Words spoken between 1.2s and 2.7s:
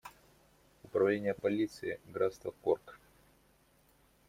полицией графства